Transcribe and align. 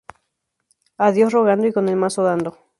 A 0.97 1.11
Dios 1.11 1.31
rogando 1.31 1.67
y 1.67 1.71
con 1.73 1.87
el 1.87 1.95
mazo 1.95 2.23
dando 2.23 2.57